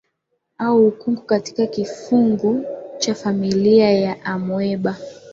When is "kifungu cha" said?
1.67-3.15